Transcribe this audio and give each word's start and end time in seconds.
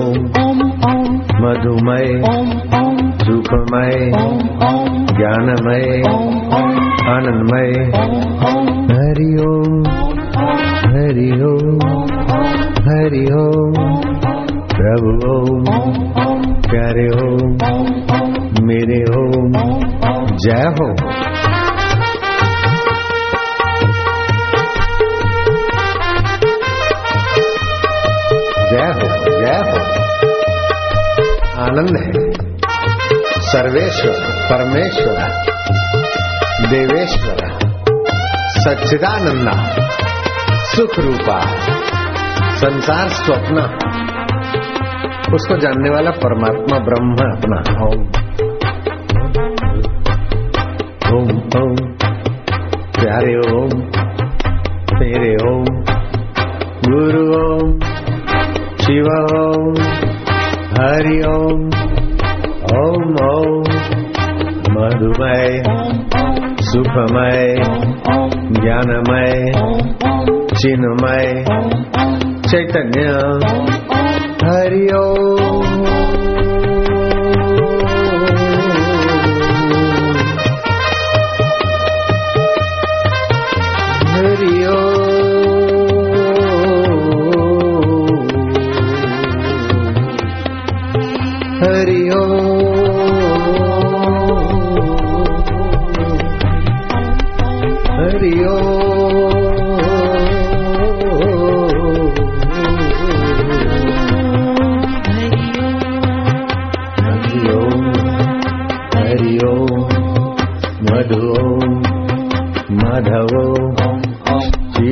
ओम, 0.00 0.26
मधुमय, 1.42 2.06
सुखमय, 3.24 3.96
ज्ञानमय, 5.18 5.86
आनंदमय। 7.14 7.70
हरि 8.90 9.30
ओम 9.48 9.80
हरि 10.92 11.30
ओम 11.42 11.78
हरि 12.86 13.24
ओम 13.34 13.72
प्रभु 14.74 15.12
ओम 15.30 15.64
प्यारे 16.70 17.06
ओम 17.24 17.58
मेरे 18.66 19.02
ओम 19.18 19.52
जय 20.36 20.64
हो। 20.78 21.29
जय 28.70 28.76
हो 28.76 29.30
जय 29.40 29.70
हो। 29.70 29.76
आनंद 31.62 31.96
है। 31.96 32.30
सर्वेश्वर, 33.40 34.12
परमेश्वर, 34.52 35.44
देवेश्वर, 36.68 37.58
सच्चिदानंदा 38.48 39.86
सुख 40.62 40.98
रूपा 40.98 41.40
संसार 42.56 43.08
स्वप्न। 43.08 43.56
उसको 45.34 45.58
जानने 45.58 45.90
वाला 45.90 46.10
परमात्मा 46.10 46.78
ब्रह्म 46.78 47.12
अपना। 47.12 47.84
ओम। 47.84 48.00
ओम 51.16 51.38
ओम 51.38 51.74
प्यारे 53.00 53.36
ओम 53.36 53.80
तेरे 54.98 55.34
ओम, 55.34 55.64
गुरु 56.88 57.34
ओम। 57.34 57.89
शिव 58.90 59.08
ओम 59.40 59.74
हरि 60.78 61.22
ओम 61.22 61.60
ओम 62.78 63.04
ओम। 63.26 63.60
मधुमय 64.74 65.62
सुखमय 66.60 67.54
ज्ञानमय 68.60 69.52
चिन्मय। 70.54 71.44
चैतन्य 72.48 73.06
हरि 74.46 74.86
ओम। 74.92 75.99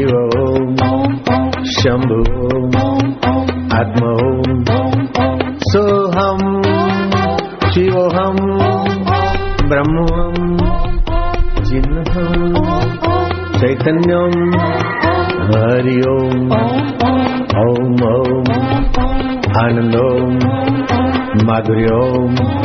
Shiva 0.09 0.23
Om 0.41 0.77
Shambhu 1.77 2.19
Om 2.49 2.73
Atma 3.79 4.11
Om 4.27 4.65
Soham 5.71 6.41
Shivoham 7.73 8.39
Brahmoham 9.69 10.37
Jinnaham 11.69 12.55
Chaitanyam 13.61 14.33
Hari 15.51 15.97
Om 16.17 16.53
Om 17.65 18.01
Om 18.15 18.45
Anandom 19.65 20.39
Madhuri 21.45 21.87
Om 21.93 22.58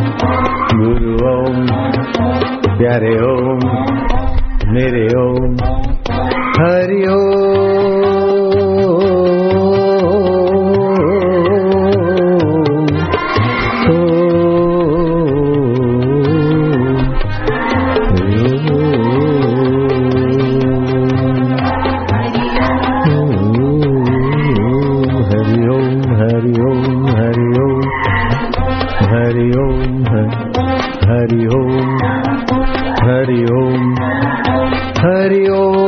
Hari 35.04 35.40
ओम 35.52 35.83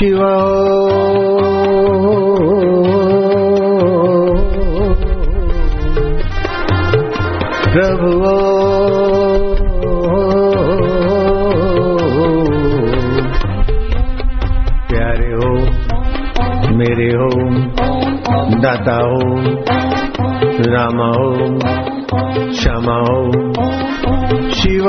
शिव 0.00 0.20
प्रभु 7.72 8.12
प्यारे 14.88 15.30
हो 15.32 15.52
मेरे 16.78 17.10
ओम 17.18 17.54
दाता 18.62 18.98
ओम 19.10 19.44
रामा 20.72 21.10
ओम 21.26 21.58
श्यामा 22.54 22.98
ओम 23.12 24.50
शिव 24.52 24.88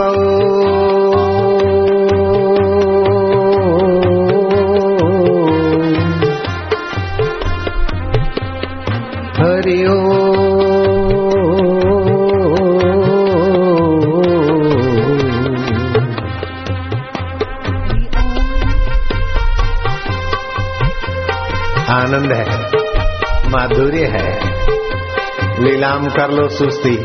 माधुर्य 24.02 24.22
है। 24.22 25.64
लीलाम 25.64 26.06
कर 26.06 26.32
लो 26.32 26.50
सुस्ती, 26.50 26.96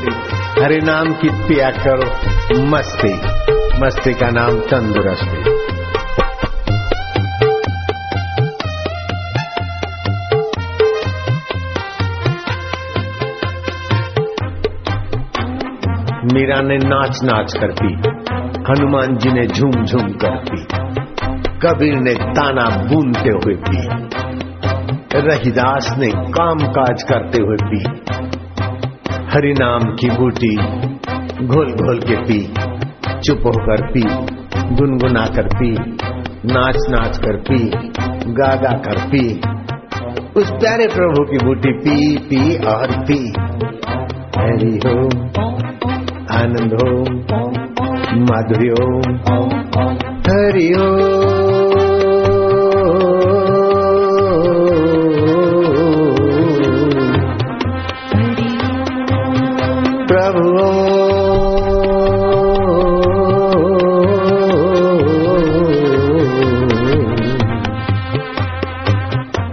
हरि 0.63 0.79
नाम 0.79 1.13
की 1.13 1.29
पिया 1.29 1.71
करो, 1.71 2.67
मस्ती। 2.67 3.15
मस्ती 3.81 4.15
का 4.15 4.31
नाम 4.31 4.61
तंदुरुस्ती। 4.61 5.57
मीरा 16.35 16.61
ने 16.61 16.77
नाच 16.77 17.19
नाच 17.25 17.53
कर 17.55 17.73
पी, 17.73 17.93
हनुमान 18.71 19.17
जी 19.17 19.31
ने 19.31 19.47
झूम 19.47 19.85
झूम 19.85 20.09
कर 20.09 20.37
पी, 20.37 20.67
कबीर 21.63 21.95
ने 21.95 22.15
ताना 22.15 22.65
बूनते 22.65 23.29
हुए 23.29 23.55
पी। 23.55 24.16
रहीदास 25.19 25.95
ने 25.99 26.09
काम 26.09 26.59
काज 26.59 27.03
करते 27.03 27.43
हुए 27.43 27.57
पी। 27.63 27.85
हरि 29.35 29.53
नाम 29.53 29.81
की 29.81 30.11
बूटी 30.11 30.57
घोल 31.47 31.73
घोल 31.73 31.99
के 31.99 32.17
पी। 32.17 32.55
चुप 33.21 33.39
होकर 33.39 33.87
पी 33.87 34.01
गुनगुना 34.75 35.27
कर 35.27 35.47
पी, 35.47 35.71
नाच 36.53 36.77
नाच 36.91 37.19
कर 37.19 37.37
पी, 37.37 37.71
गा 38.33 38.55
गा 38.55 38.73
कर 38.73 38.99
पी। 38.99 39.41
उस 40.37 40.51
प्यारे 40.51 40.87
प्रभु 40.87 41.25
की 41.25 41.47
बूटी 41.47 41.73
पी 41.73 42.19
पी 42.19 42.65
और 42.65 42.87
पी। 42.91 43.33
हरि 44.39 44.81
हो, 44.87 44.99
आनंद 46.37 46.73
हो 46.73 46.91
माधुर्य 48.21 48.69
हो, 48.69 49.01
हरि 50.31 50.69
हो। 50.69 51.36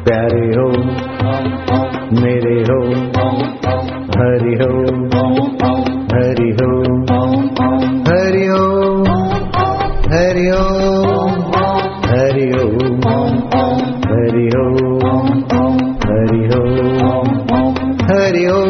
प्यारे 0.05 0.47
हो, 0.55 0.67
मेरे 2.21 2.55
हो, 2.69 2.79
हरि 4.17 4.53
हो 4.61 4.71
हरि 6.13 6.49
हो 6.57 6.71
हरि 8.07 8.45
हो 8.53 8.63
हरि 10.13 10.45
हो 10.53 10.63
हरि 12.11 12.47
हो 12.55 12.65
हरि 14.09 14.47
हो 14.55 14.65
हरि 16.09 16.43
हो 16.53 16.61
हरि 18.09 18.43
हो 18.45 18.61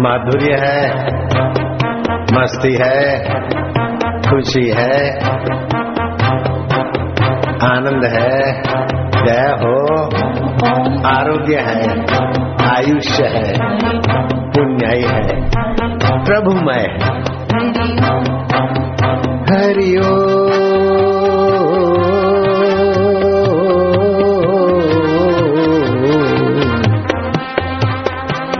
माधुर्य 0.00 0.56
है, 0.60 0.90
मस्ती 2.34 2.72
है, 2.72 3.18
खुशी 4.30 4.68
है, 4.68 5.18
आनंद 7.66 8.04
है, 8.04 8.62
जय 9.24 9.50
हो, 9.62 9.74
आरोग्य 11.08 11.58
है, 11.58 11.82
आयुष्य 12.76 13.24
है 13.24 13.52
पुण्य 14.50 14.86
है, 14.86 15.26
प्रभुमय 16.24 16.80
है। 16.80 17.20
हरि 19.50 19.96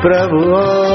प्रभु 0.03 0.90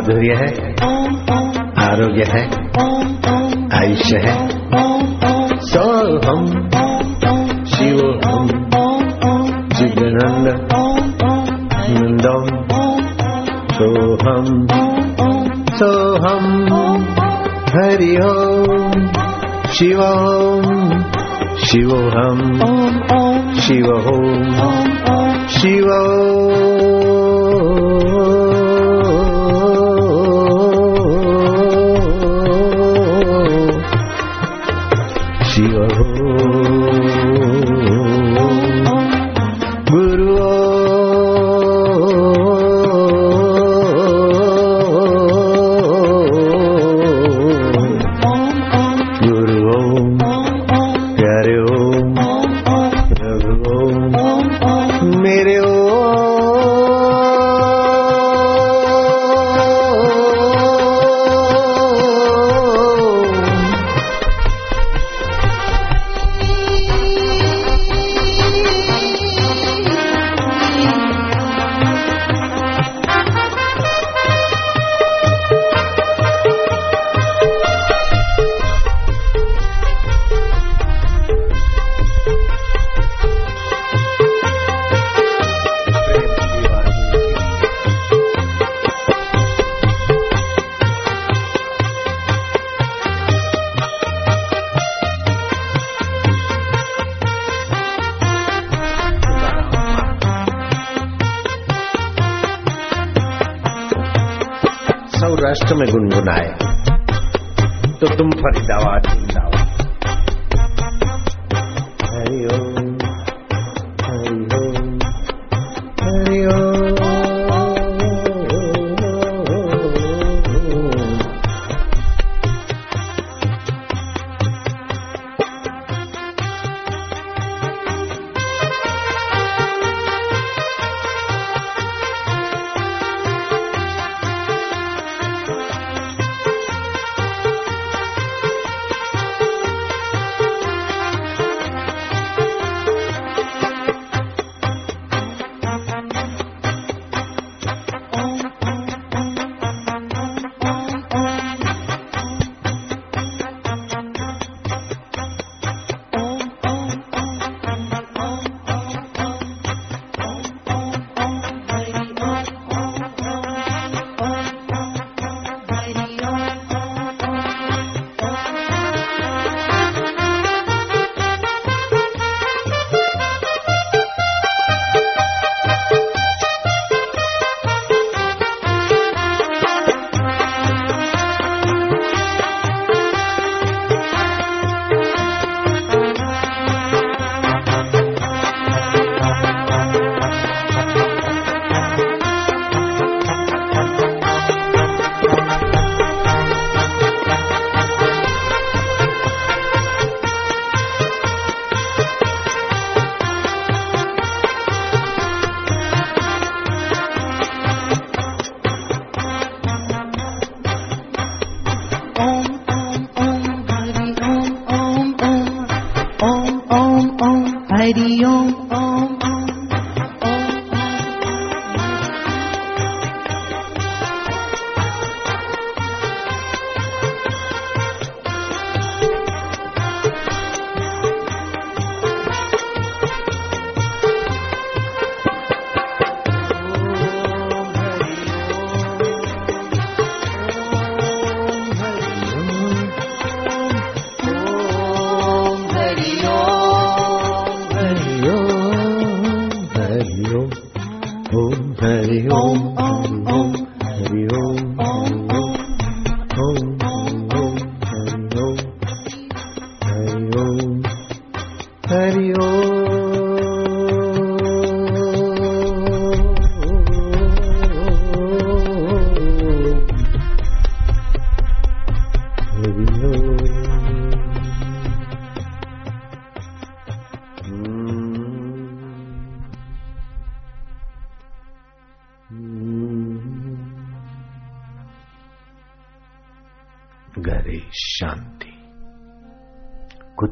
माधुर्य 0.00 0.34
है, 0.34 0.48
आरोग्य 1.86 2.24
है, 2.28 2.44
आयुष्य 3.78 4.16
है। 4.16 4.48
सोहम 5.60 6.46
शिवोहम 7.64 8.46
जिगनंद, 9.72 10.68
नंदम। 11.90 12.44
सोहम 13.74 14.46
सोहम 15.74 16.46
शिव 17.68 18.22
शिवोम 19.70 20.90
शिव 21.66 21.90
शिवोहम 23.60 24.82
शिवो 25.48 26.40
राष्ट्र 105.42 105.74
में 105.74 105.88
गुनगुनाए 105.88 106.48
तो 108.00 108.06
तुम 108.16 108.30
फरीदाबाद 108.30 109.02
जिंदाबाद। 109.10 109.68
हरिओम। 112.02 112.69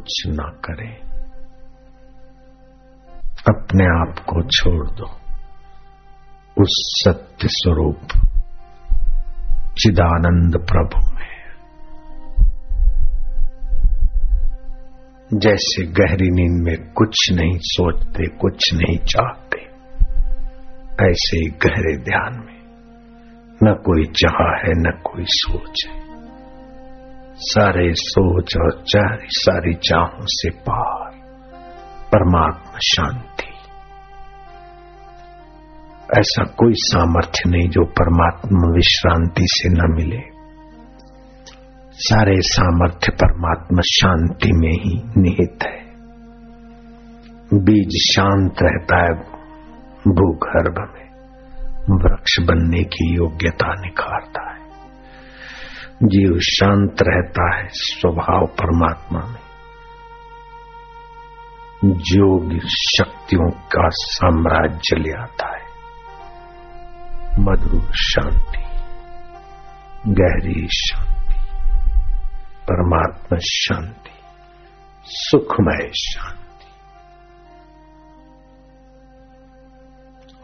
कुछ 0.09 0.27
ना 0.27 0.61
करें। 0.65 0.97
अपने 3.55 3.85
आप 3.85 4.19
को 4.19 4.43
छोड़ 4.43 4.91
दो। 4.91 5.05
उस 6.62 7.03
सत्य 7.05 7.49
स्वरूप 7.50 8.00
चिदानंद 9.79 10.57
प्रभु 10.57 11.15
में। 11.15 11.29
जैसे 15.35 15.87
गहरी 15.87 16.31
नींद 16.31 16.65
में 16.65 16.93
कुछ 16.93 17.33
नहीं 17.33 17.59
सोचते, 17.59 18.29
कुछ 18.29 18.75
नहीं 18.75 18.99
चाहते, 18.99 19.61
ऐसे 21.11 21.38
ही 21.38 21.50
गहरे 21.50 21.97
ध्यान 21.97 22.45
में 22.47 22.59
न 23.65 23.75
कोई 23.75 24.05
चाह 24.05 24.57
है, 24.57 24.73
न 24.73 25.03
कोई 25.05 25.25
सोच 25.27 25.87
है। 25.88 26.08
सारे 27.40 27.92
सोच 27.95 28.57
और 28.57 28.85
चारी 28.85 29.26
सारी 29.30 29.75
चाहों 29.75 30.23
से 30.23 30.50
पार। 30.50 31.11
परमात्मा 32.14 32.78
शांति। 32.83 33.45
ऐसा 36.18 36.45
कोई 36.45 36.73
सामर्थ्य 36.76 37.42
नहीं 37.47 37.68
जो 37.68 37.85
परमात्मा 37.85 38.75
विश्रांति 38.75 39.42
से 39.42 39.68
न 39.68 39.95
मिले। 39.97 40.21
सारे 41.95 42.35
सामर्थ्य 42.37 43.12
परमात्मा 43.12 43.80
शांति 43.80 44.52
में 44.52 44.73
ही 44.73 45.02
निहित 45.16 45.59
है। 45.62 45.88
बीज 47.59 48.14
शांत 48.14 48.54
रहता 48.62 49.02
है 49.02 49.12
भूगर्भ 50.09 50.95
में। 50.95 51.09
वृक्ष 52.02 52.38
बनने 52.40 52.85
की 52.85 53.14
योग्यता 53.14 53.75
निखारता 53.75 54.48
जीव 56.02 56.38
शांत 56.38 56.97
रहता 57.02 57.57
है 57.57 57.69
स्वभाव 57.73 58.47
परमात्मा 58.47 59.21
में। 59.21 59.49
योग 62.00 62.59
शक्तियों 62.67 63.50
का 63.50 63.88
साम्राज्य 63.88 64.97
ले 64.97 65.23
आता 65.23 65.57
है। 65.57 65.64
मधुर 67.40 67.93
शांति, 67.93 68.59
गहरी 70.09 70.69
शांति, 70.73 71.35
परमात्मा 72.62 73.38
शांति, 73.43 74.11
सुखमय 75.05 75.90
शांति। 75.93 76.67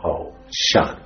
और 0.04 0.44
शांति। 0.54 1.03